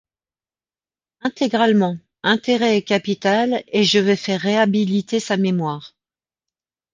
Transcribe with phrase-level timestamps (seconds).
[1.19, 5.95] Intégralement, intérêts et capital, et je vais faire réhabiliter sa mémoire.